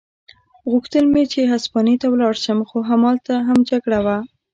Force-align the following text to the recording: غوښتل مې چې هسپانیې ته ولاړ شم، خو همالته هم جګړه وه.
غوښتل 0.71 1.05
مې 1.13 1.23
چې 1.31 1.41
هسپانیې 1.53 1.95
ته 2.01 2.07
ولاړ 2.11 2.33
شم، 2.43 2.59
خو 2.69 2.77
همالته 2.89 3.33
هم 3.47 3.59
جګړه 3.69 3.99
وه. 4.05 4.17